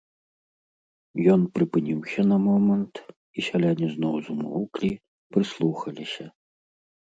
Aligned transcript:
Ён 1.33 1.41
прыпыніўся 1.57 2.21
на 2.31 2.37
момант, 2.45 2.95
і 3.37 3.45
сяляне 3.49 3.87
зноў 3.95 4.15
змоўклі, 4.29 4.91
прыслухаліся. 5.39 6.25